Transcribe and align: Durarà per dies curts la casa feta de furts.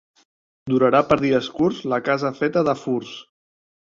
Durarà 0.71 1.01
per 1.11 1.17
dies 1.23 1.49
curts 1.57 1.81
la 1.93 1.99
casa 2.07 2.31
feta 2.39 2.65
de 2.71 2.75
furts. 2.85 3.13